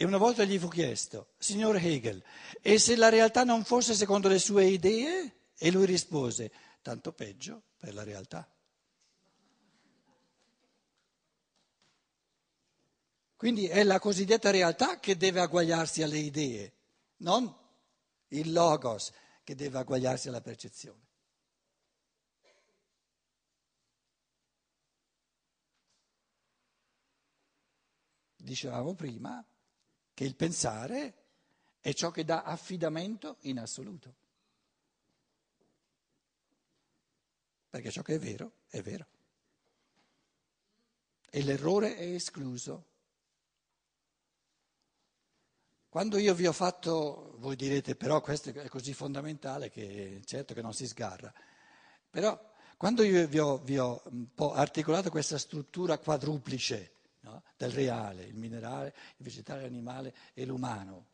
E 0.00 0.04
una 0.04 0.16
volta 0.16 0.44
gli 0.44 0.60
fu 0.60 0.68
chiesto, 0.68 1.30
signor 1.38 1.74
Hegel, 1.74 2.22
e 2.62 2.78
se 2.78 2.94
la 2.94 3.08
realtà 3.08 3.42
non 3.42 3.64
fosse 3.64 3.94
secondo 3.94 4.28
le 4.28 4.38
sue 4.38 4.66
idee? 4.66 5.48
E 5.58 5.72
lui 5.72 5.86
rispose, 5.86 6.52
tanto 6.82 7.12
peggio 7.12 7.64
per 7.76 7.94
la 7.94 8.04
realtà. 8.04 8.48
Quindi 13.34 13.66
è 13.66 13.82
la 13.82 13.98
cosiddetta 13.98 14.52
realtà 14.52 15.00
che 15.00 15.16
deve 15.16 15.40
agguagliarsi 15.40 16.04
alle 16.04 16.18
idee, 16.18 16.72
non 17.16 17.52
il 18.28 18.52
logos 18.52 19.10
che 19.42 19.56
deve 19.56 19.78
agguagliarsi 19.78 20.28
alla 20.28 20.40
percezione. 20.40 21.06
Dicevamo 28.36 28.94
prima 28.94 29.44
che 30.18 30.24
il 30.24 30.34
pensare 30.34 31.14
è 31.78 31.92
ciò 31.92 32.10
che 32.10 32.24
dà 32.24 32.42
affidamento 32.42 33.36
in 33.42 33.60
assoluto. 33.60 34.14
Perché 37.70 37.92
ciò 37.92 38.02
che 38.02 38.16
è 38.16 38.18
vero 38.18 38.54
è 38.66 38.82
vero. 38.82 39.06
E 41.30 41.40
l'errore 41.44 41.94
è 41.94 42.02
escluso. 42.02 42.86
Quando 45.88 46.18
io 46.18 46.34
vi 46.34 46.48
ho 46.48 46.52
fatto, 46.52 47.36
voi 47.36 47.54
direte 47.54 47.94
però 47.94 48.20
questo 48.20 48.50
è 48.50 48.68
così 48.68 48.94
fondamentale 48.94 49.70
che 49.70 50.20
certo 50.24 50.52
che 50.52 50.62
non 50.62 50.74
si 50.74 50.88
sgarra, 50.88 51.32
però 52.10 52.36
quando 52.76 53.04
io 53.04 53.28
vi 53.28 53.38
ho, 53.38 53.58
vi 53.58 53.78
ho 53.78 54.02
articolato 54.52 55.10
questa 55.10 55.38
struttura 55.38 55.96
quadruplice 55.98 56.97
no? 57.20 57.42
del 57.56 57.70
reale, 57.72 58.24
il 58.24 58.36
minerale, 58.36 58.94
il 59.16 59.24
vegetale, 59.24 59.62
l'animale 59.62 60.14
e 60.34 60.44
l'umano, 60.44 61.06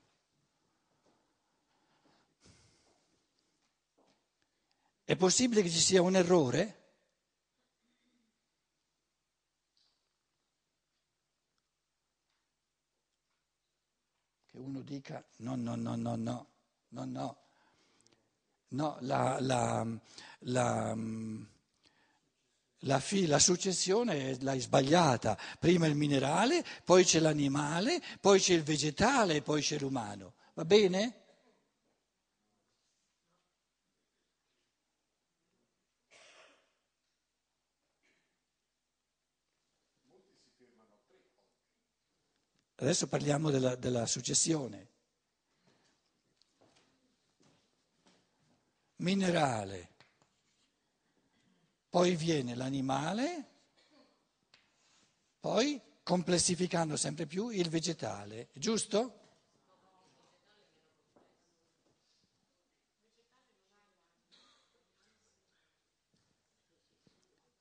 è 5.05 5.17
possibile 5.17 5.63
che 5.63 5.71
ci 5.71 5.79
sia 5.79 6.03
un 6.03 6.17
errore? 6.17 6.83
che 14.47 14.59
uno 14.59 14.81
dica 14.83 15.23
no, 15.39 15.57
no, 15.57 15.75
no, 15.75 15.97
no, 15.97 16.15
no, 16.15 16.47
no, 16.89 17.05
no, 17.05 17.37
no 18.69 18.97
la, 19.01 19.39
la, 19.41 19.87
la, 20.39 20.95
la, 22.85 23.01
fi, 23.01 23.27
la 23.27 23.39
successione 23.39 24.37
l'hai 24.41 24.61
sbagliata, 24.61 25.39
prima 25.59 25.87
il 25.87 25.95
minerale, 25.95 26.65
poi 26.85 27.05
c'è 27.05 27.21
l'animale, 27.21 28.01
poi 28.21 28.41
c'è 28.41 28.55
il 28.55 28.63
vegetale, 28.63 29.43
poi 29.43 29.61
c'è 29.61 29.79
l'umano, 29.79 30.35
va 30.55 30.65
bene? 30.65 31.19
Adesso 42.77 43.07
parliamo 43.07 43.51
della, 43.51 43.77
della 43.77 44.05
successione. 44.05 44.91
Minerale, 48.97 49.94
poi 51.95 52.17
viene 52.17 52.57
l'animale, 52.57 53.51
poi 55.39 55.81
complessificando 56.03 56.97
sempre 56.97 57.25
più 57.25 57.51
il 57.51 57.69
vegetale, 57.69 58.49
giusto? 58.53 59.21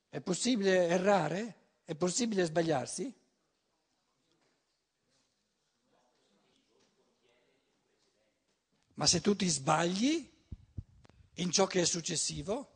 È 0.10 0.19
possibile 0.19 0.88
errare? 0.88 1.56
È 1.84 1.93
possibile 1.93 2.46
sbagliarsi? 2.46 3.15
Ma 8.96 9.06
se 9.06 9.22
tu 9.22 9.36
ti 9.36 9.48
sbagli 9.48 10.28
in 11.36 11.52
ciò 11.52 11.67
che 11.67 11.82
è 11.82 11.86
successivo, 11.86 12.73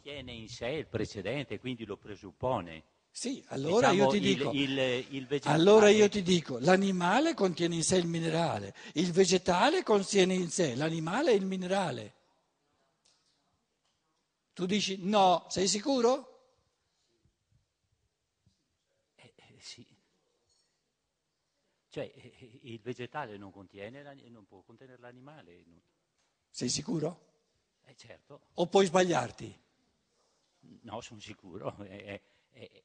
contiene 0.00 0.32
in 0.32 0.48
sé 0.48 0.68
il 0.68 0.86
precedente, 0.86 1.60
quindi 1.60 1.84
lo 1.84 1.98
presuppone. 1.98 2.84
Sì, 3.10 3.44
allora 3.48 3.90
diciamo 3.90 4.14
io 4.14 4.18
ti 4.18 4.20
dico, 4.20 4.50
il, 4.52 4.78
il, 4.78 5.26
il 5.30 5.40
allora 5.44 5.90
io 5.90 6.08
ti 6.08 6.22
dico, 6.22 6.58
l'animale 6.58 7.34
contiene 7.34 7.74
in 7.74 7.82
sé 7.82 7.96
il 7.96 8.06
minerale, 8.06 8.74
il 8.94 9.12
vegetale 9.12 9.82
contiene 9.82 10.32
in 10.32 10.48
sé 10.48 10.74
l'animale 10.74 11.32
e 11.32 11.34
il 11.34 11.44
minerale. 11.44 12.14
Tu 14.54 14.64
dici 14.64 14.98
no, 15.02 15.46
sei 15.48 15.68
sicuro? 15.68 16.28
Cioè, 21.92 22.08
eh, 22.14 22.34
eh, 22.38 22.60
il 22.62 22.80
vegetale 22.80 23.36
non 23.36 23.50
contiene, 23.50 24.04
non 24.28 24.46
può 24.46 24.60
contenere 24.60 25.00
l'animale. 25.00 25.64
Sei 26.48 26.68
sicuro? 26.68 27.26
Eh, 27.84 27.96
certo. 27.96 28.42
O 28.54 28.68
puoi 28.68 28.86
sbagliarti? 28.86 29.60
No, 30.82 31.00
sono 31.00 31.20
sicuro. 31.20 31.76
Eh, 31.86 32.20
eh, 32.52 32.82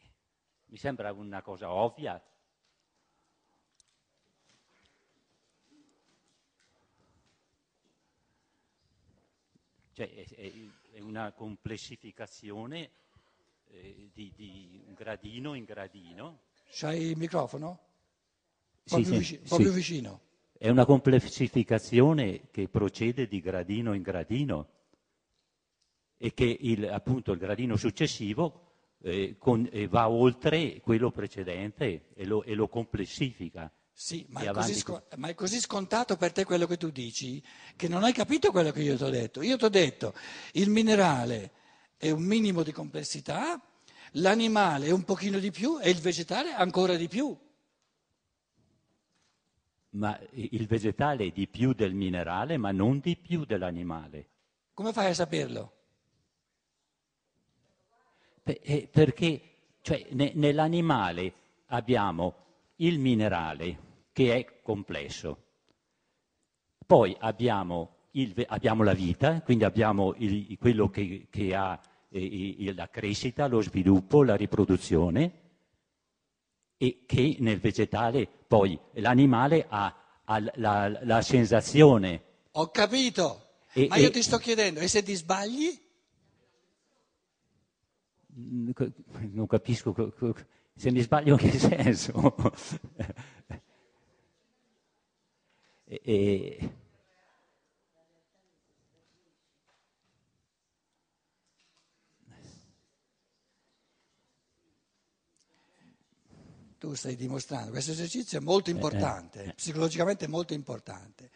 mi 0.68 0.78
sembra 0.78 1.12
una 1.12 1.42
cosa 1.42 1.72
ovvia. 1.72 2.22
Cioè, 9.94 10.14
è, 10.14 10.52
è 10.92 11.00
una 11.00 11.32
complessificazione 11.32 12.92
eh, 13.68 14.10
di, 14.14 14.32
di 14.36 14.82
un 14.86 14.94
gradino 14.94 15.54
in 15.54 15.64
gradino. 15.64 16.42
C'hai 16.70 17.12
il 17.12 17.18
microfono? 17.18 17.80
Sì, 18.84 19.02
proprio, 19.02 19.22
sì, 19.22 19.38
vicino, 19.38 19.46
sì. 19.46 19.70
vicino. 19.70 20.22
È 20.58 20.70
una 20.70 20.86
complessificazione 20.86 22.50
che 22.52 22.68
procede 22.68 23.28
di 23.28 23.40
gradino 23.40 23.94
in 23.94 24.02
gradino 24.02 24.75
e 26.18 26.34
che 26.34 26.58
il, 26.60 26.88
appunto 26.90 27.32
il 27.32 27.40
gradino 27.40 27.76
successivo 27.76 28.62
eh, 29.04 29.36
con, 29.38 29.68
eh, 29.72 29.88
va 29.88 30.10
oltre 30.10 30.80
quello 30.82 31.12
precedente 31.12 32.08
e 32.16 32.26
lo, 32.26 32.44
e 32.44 32.56
lo 32.56 32.68
complessifica. 32.68 33.72
Sì, 33.92 34.26
ma 34.30 34.42
è, 34.42 34.74
scon- 34.74 35.04
ma 35.18 35.30
è, 35.30 35.36
così 35.36 35.60
scontato 35.60 36.18
per 36.18 36.34
te 36.34 36.44
quello 36.44 36.68
che 36.68 36.76
tu 36.76 36.90
dici 36.90 37.42
che 37.78 37.88
non 37.88 38.04
hai 38.04 38.12
capito 38.12 38.52
quello 38.52 38.72
che 38.72 38.82
io 38.82 38.98
ti 38.98 39.04
ho 39.04 39.10
detto. 39.10 39.42
Io 39.42 39.56
ti 39.58 39.64
ho 39.64 39.70
detto 39.70 40.14
il 40.54 40.70
minerale 40.70 41.52
è 41.98 42.10
un 42.12 42.24
minimo 42.24 42.62
di 42.64 42.74
complessità, 42.74 43.62
l'animale 44.14 44.88
è 44.88 44.92
un 44.92 45.04
pochino 45.04 45.40
di 45.40 45.52
più 45.52 45.80
e 45.80 45.90
il 45.90 46.00
vegetale 46.00 46.52
ancora 46.54 46.96
di 46.96 47.08
più 47.08 47.38
ma 49.96 50.18
il 50.32 50.68
vegetale 50.68 51.26
è 51.26 51.32
di 51.32 51.48
più 51.48 51.74
del 51.74 51.94
minerale, 51.94 52.58
ma 52.58 52.72
non 52.72 53.00
di 53.00 53.16
più 53.16 53.46
dell'animale. 53.46 54.30
Come 54.74 54.94
fai 54.94 55.12
a 55.12 55.14
saperlo? 55.14 55.72
Eh, 58.48 58.88
perché 58.92 59.42
cioè, 59.82 60.06
nell'animale 60.12 61.34
abbiamo 61.68 62.36
il 62.78 63.00
minerale 63.00 63.78
che 64.12 64.36
è 64.36 64.62
complesso, 64.62 65.38
poi 66.86 67.16
abbiamo, 67.20 67.96
il, 68.12 68.46
abbiamo 68.48 68.84
la 68.84 68.94
vita, 68.94 69.42
quindi 69.42 69.64
abbiamo 69.64 70.14
il, 70.18 70.58
quello 70.60 70.90
che, 70.90 71.26
che 71.32 71.56
ha 71.56 71.80
eh, 72.10 72.72
la 72.76 72.88
crescita, 72.88 73.48
lo 73.48 73.62
sviluppo, 73.62 74.24
la 74.24 74.36
riproduzione 74.36 75.42
e 76.78 77.04
che 77.08 77.38
nel 77.40 77.60
vegetale 77.60 78.28
poi 78.48 78.78
l'animale 78.94 79.66
ha, 79.68 80.22
ha 80.24 80.52
la, 80.56 81.00
la, 81.02 81.22
sensazione. 81.24 82.22
Ho 82.52 82.70
capito, 82.70 83.64
e, 83.74 83.88
ma 83.88 83.98
io 83.98 84.12
ti 84.12 84.22
sto 84.22 84.38
chiedendo, 84.38 84.82
e 84.82 84.88
se 84.88 85.02
ti 85.02 85.16
sbagli? 85.16 85.85
non 88.36 89.48
capisco 89.48 89.94
se 90.76 90.92
mi 90.92 91.02
sbaglio 91.02 91.34
in 91.34 91.38
che 91.38 91.52
senso. 91.58 92.36
e, 95.86 96.02
e... 96.04 96.70
Tu 106.78 106.94
stai 106.94 107.16
dimostrando, 107.16 107.72
questo 107.72 107.92
esercizio 107.92 108.38
è 108.38 108.42
molto 108.42 108.70
eh, 108.70 108.74
eh, 108.74 108.76
importante, 108.76 109.44
eh, 109.44 109.48
eh. 109.48 109.54
psicologicamente 109.54 110.28
molto 110.28 110.54
importante. 110.54 111.32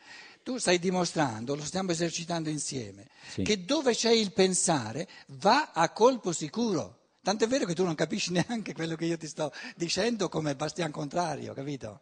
Tu 0.50 0.58
stai 0.58 0.80
dimostrando, 0.80 1.54
lo 1.56 1.64
stiamo 1.64 1.92
esercitando 1.92 2.50
insieme, 2.50 3.06
Sì. 3.28 3.44
che 3.44 3.66
dove 3.66 3.94
c'è 3.94 4.10
il 4.10 4.34
pensare 4.34 5.08
va 5.28 5.74
a 5.74 5.92
colpo 5.92 6.32
sicuro. 6.32 7.18
Tant'è 7.22 7.46
vero 7.48 7.68
che 7.68 7.76
tu 7.76 7.84
non 7.84 7.94
capisci 7.94 8.32
neanche 8.34 8.74
quello 8.74 8.96
che 8.96 9.06
io 9.06 9.16
ti 9.16 9.28
sto 9.28 9.54
dicendo 9.76 10.28
come 10.28 10.56
bastian 10.56 10.90
contrario, 10.90 11.54
capito? 11.54 12.02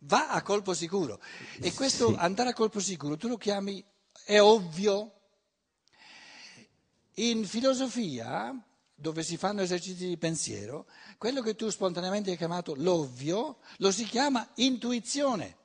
Va 0.00 0.30
a 0.30 0.40
colpo 0.40 0.72
sicuro. 0.72 1.20
E 1.60 1.74
questo 1.74 2.12
Sì. 2.12 2.16
andare 2.18 2.48
a 2.48 2.52
colpo 2.54 2.80
sicuro 2.80 3.18
tu 3.18 3.28
lo 3.28 3.36
chiami, 3.36 3.84
è 4.24 4.40
ovvio. 4.40 5.12
In 7.16 7.44
filosofia, 7.44 8.58
dove 8.94 9.22
si 9.22 9.36
fanno 9.36 9.60
esercizi 9.60 10.06
di 10.08 10.16
pensiero, 10.16 10.86
quello 11.18 11.42
che 11.42 11.54
tu 11.54 11.68
spontaneamente 11.68 12.30
hai 12.30 12.38
chiamato 12.38 12.74
l'ovvio, 12.74 13.58
lo 13.76 13.90
si 13.90 14.04
chiama 14.04 14.48
intuizione. 14.54 15.56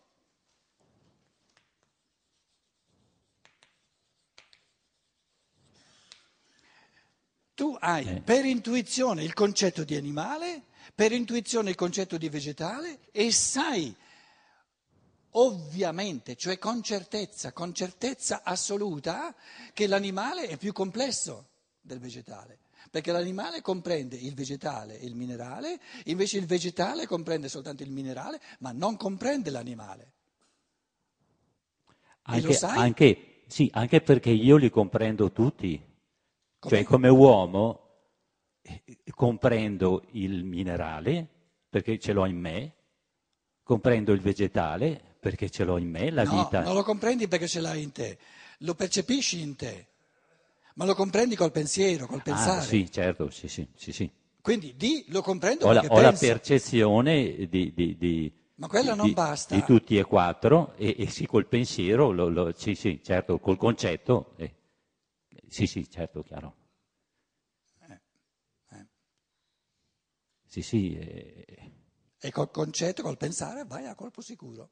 Tu 7.64 7.78
hai 7.80 8.06
Eh. 8.06 8.20
per 8.20 8.44
intuizione 8.44 9.24
il 9.24 9.34
concetto 9.34 9.86
di 9.86 9.96
animale, 9.96 10.64
per 10.94 11.14
intuizione 11.14 11.70
il 11.70 11.78
concetto 11.78 12.18
di 12.18 12.28
vegetale 12.28 13.00
e 13.10 13.32
sai 13.32 13.96
ovviamente, 15.36 16.36
cioè 16.36 16.58
con 16.58 16.84
certezza, 16.84 17.54
con 17.54 17.74
certezza 17.74 18.42
assoluta, 18.44 19.34
che 19.72 19.88
l'animale 19.88 20.48
è 20.48 20.58
più 20.58 20.74
complesso 20.74 21.52
del 21.80 22.00
vegetale. 22.00 22.60
Perché 22.92 23.14
l'animale 23.14 23.62
comprende 23.62 24.18
il 24.18 24.34
vegetale 24.34 25.00
e 25.00 25.06
il 25.06 25.16
minerale, 25.16 25.80
invece 26.08 26.40
il 26.40 26.46
vegetale 26.46 27.08
comprende 27.08 27.48
soltanto 27.48 27.82
il 27.82 27.92
minerale, 27.92 28.42
ma 28.60 28.74
non 28.74 28.98
comprende 28.98 29.50
l'animale. 29.52 30.12
Lo 32.26 32.34
Anche, 32.34 32.54
sai? 32.56 32.78
anche- 32.78 33.44
sì, 33.48 33.70
anche 33.74 34.02
perché 34.02 34.32
io 34.32 34.58
li 34.58 34.70
comprendo 34.70 35.32
tutti. 35.32 35.92
Cioè, 36.68 36.84
come 36.84 37.10
uomo 37.10 37.80
eh, 38.62 38.82
comprendo 39.14 40.04
il 40.12 40.44
minerale 40.44 41.28
perché 41.70 42.00
ce 42.00 42.14
l'ho 42.14 42.26
in 42.26 42.38
me, 42.38 42.74
comprendo 43.64 44.12
il 44.14 44.22
vegetale 44.22 45.16
perché 45.20 45.50
ce 45.50 45.64
l'ho 45.64 45.78
in 45.78 45.90
me, 45.90 46.10
la 46.12 46.24
No, 46.24 46.30
vita. 46.30 46.62
non 46.64 46.74
lo 46.76 46.84
comprendi 46.84 47.28
perché 47.28 47.48
ce 47.48 47.60
l'hai 47.60 47.82
in 47.82 47.92
te, 47.92 48.18
lo 48.60 48.76
percepisci 48.76 49.42
in 49.42 49.56
te, 49.56 49.88
ma 50.76 50.86
lo 50.86 50.96
comprendi 50.96 51.36
col 51.36 51.52
pensiero, 51.52 52.06
col 52.08 52.22
pensare. 52.22 52.58
Ah, 52.58 52.62
sì, 52.62 52.92
certo, 52.92 53.30
sì, 53.30 53.48
sì, 53.48 53.68
sì, 53.76 53.92
sì. 53.92 54.10
Quindi 54.42 54.76
di 54.76 55.06
lo 55.08 55.22
comprendo 55.22 55.68
Ho 55.68 55.72
la, 55.72 55.86
ho 55.88 56.00
la 56.02 56.12
percezione 56.12 57.48
di, 57.48 57.74
di- 57.74 57.96
di- 57.98 58.32
Ma 58.56 58.68
quella 58.68 58.92
di- 58.92 58.98
non 58.98 59.14
basta. 59.14 59.56
di 59.56 59.64
tutti 59.64 59.98
e 59.98 60.04
quattro, 60.04 60.74
e, 60.76 60.96
e 60.98 61.08
sì, 61.10 61.26
col 61.26 61.48
pensiero, 61.48 62.12
lo- 62.12 62.28
lo- 62.30 62.54
sì, 62.56 62.76
sì, 62.76 63.00
certo, 63.02 63.40
col 63.40 63.58
concetto, 63.58 64.34
eh, 64.38 64.54
sì, 65.54 65.68
sì, 65.68 65.90
certo, 65.90 66.24
chiaro. 66.24 66.56
eh. 68.72 68.86
Sì, 70.48 70.62
sì, 70.62 70.96
eh, 70.98 71.72
E 72.20 72.32
col 72.32 72.50
concetto, 72.50 73.04
col 73.04 73.18
pensare, 73.18 73.66
vai 73.66 73.86
a 73.86 73.94
colpo 73.96 74.22
sicuro. 74.22 74.70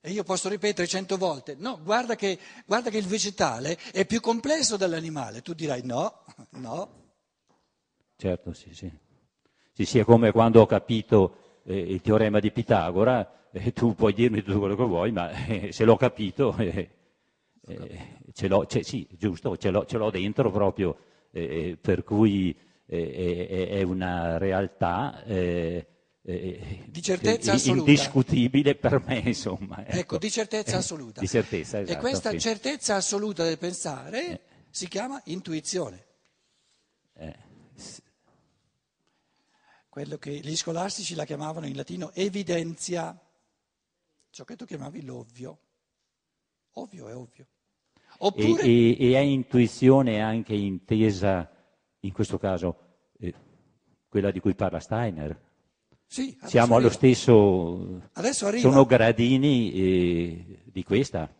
E 0.00 0.10
io 0.10 0.22
posso 0.22 0.48
ripetere 0.48 0.86
cento 0.86 1.16
volte, 1.18 1.54
no, 1.58 1.80
guarda 1.82 2.14
che, 2.14 2.38
guarda 2.64 2.88
che 2.90 2.96
il 2.98 3.06
vegetale 3.06 3.76
è 3.92 4.06
più 4.06 4.20
complesso 4.20 4.76
dell'animale. 4.78 5.42
Tu 5.42 5.52
dirai 5.52 5.82
no, 5.84 6.22
no. 6.52 7.04
certo, 8.16 8.52
sì, 8.52 8.74
sì. 8.74 8.90
Sì, 9.72 9.84
sì, 9.84 9.98
è 9.98 10.04
come 10.04 10.32
quando 10.32 10.60
ho 10.62 10.66
capito 10.66 11.45
eh, 11.66 11.78
il 11.78 12.00
teorema 12.00 12.38
di 12.40 12.50
Pitagora, 12.52 13.48
eh, 13.52 13.72
tu 13.72 13.94
puoi 13.94 14.12
dirmi 14.12 14.42
tutto 14.42 14.58
quello 14.58 14.76
che 14.76 14.84
vuoi, 14.84 15.12
ma 15.12 15.30
eh, 15.46 15.72
se 15.72 15.84
l'ho 15.84 15.96
capito, 15.96 16.56
eh, 16.58 16.90
eh, 17.66 17.98
ce 18.32 18.48
l'ho, 18.48 18.66
sì, 18.68 19.06
giusto, 19.18 19.56
ce 19.56 19.70
l'ho, 19.70 19.84
ce 19.86 19.98
l'ho 19.98 20.10
dentro 20.10 20.50
proprio, 20.50 20.96
eh, 21.32 21.42
eh, 21.42 21.78
per 21.80 22.04
cui 22.04 22.56
eh, 22.86 23.68
è, 23.68 23.82
una 23.82 24.38
realtà 24.38 25.24
eh, 25.24 25.86
eh, 26.22 26.84
Di 26.88 27.02
certezza 27.02 27.52
eh, 27.52 27.54
assoluta. 27.54 27.90
indiscutibile 27.90 28.74
per 28.74 29.02
me, 29.06 29.18
insomma. 29.24 29.86
Ecco, 29.86 30.18
di 30.18 30.30
certezza 30.30 30.74
Eh, 30.74 30.78
assoluta. 30.78 31.20
Di 31.20 31.28
certezza, 31.28 31.78
E 31.78 31.82
esatto. 31.82 31.98
questa 32.00 32.30
sì. 32.30 32.40
certezza 32.40 32.96
assoluta 32.96 33.44
del 33.44 33.58
pensare 33.58 34.40
si 34.70 34.88
chiama 34.88 35.20
intuizione. 35.26 36.04
Eh, 37.14 37.34
Quello 39.96 40.18
che 40.18 40.30
gli 40.30 40.54
scolastici 40.54 41.14
la 41.14 41.24
chiamavano 41.24 41.64
in 41.66 41.74
latino 41.74 42.12
evidenzia, 42.12 43.18
ciò 44.28 44.44
che 44.44 44.54
tu 44.54 44.66
chiamavi 44.66 45.02
l'ovvio. 45.02 45.58
Ovvio 46.72 47.08
è 47.08 47.16
ovvio. 47.16 47.46
E, 47.94 48.02
Oppure 48.18 48.62
e- 48.62 48.94
e 49.00 49.14
è 49.14 49.20
intuizione 49.20 50.20
anche 50.20 50.52
intesa, 50.52 51.50
in 52.00 52.12
questo 52.12 52.36
caso, 52.36 52.76
eh, 53.20 53.32
quella 54.06 54.30
di 54.30 54.38
cui 54.38 54.54
parla 54.54 54.80
Steiner. 54.80 55.34
sì, 56.04 56.38
Siamo 56.44 56.76
allo 56.76 56.90
stesso, 56.90 58.02
Adesso 58.12 58.48
arriva. 58.48 58.68
sono 58.68 58.84
gradini 58.84 59.72
eh, 59.72 60.62
di 60.66 60.84
questa. 60.84 61.34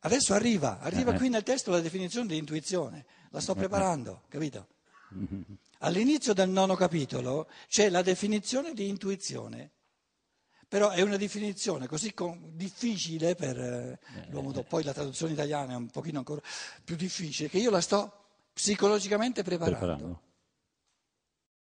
Adesso 0.00 0.34
arriva, 0.34 0.80
arriva 0.80 1.12
Eh, 1.12 1.14
eh. 1.14 1.18
qui 1.18 1.28
nel 1.28 1.44
testo 1.44 1.70
la 1.70 1.78
definizione 1.78 2.26
di 2.26 2.36
intuizione, 2.36 3.06
la 3.30 3.38
sto 3.38 3.54
preparando, 3.54 4.22
capito? 4.26 4.66
All'inizio 5.78 6.32
del 6.32 6.48
nono 6.48 6.74
capitolo 6.74 7.48
c'è 7.68 7.88
la 7.90 8.02
definizione 8.02 8.72
di 8.72 8.88
intuizione, 8.88 9.70
però 10.68 10.90
è 10.90 11.02
una 11.02 11.16
definizione 11.16 11.86
così 11.86 12.14
con- 12.14 12.52
difficile 12.54 13.34
per 13.34 13.58
eh, 13.58 13.98
l'uomo 14.30 14.52
dopo, 14.52 14.68
poi 14.68 14.84
la 14.84 14.92
traduzione 14.92 15.32
italiana 15.32 15.72
è 15.72 15.76
un 15.76 15.90
pochino 15.90 16.18
ancora 16.18 16.40
più 16.84 16.96
difficile, 16.96 17.48
che 17.48 17.58
io 17.58 17.70
la 17.70 17.80
sto 17.80 18.10
psicologicamente 18.52 19.42
preparando. 19.42 19.78
Preparando. 19.78 20.20